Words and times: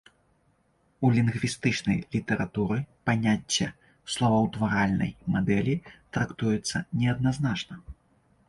У 1.07 1.11
лінгвістычнай 1.17 1.99
літаратуры 2.15 2.79
паняцце 3.09 3.67
словаўтваральнай 4.15 5.11
мадэлі 5.37 5.75
трактуецца 6.13 6.77
неадназначна. 7.05 7.75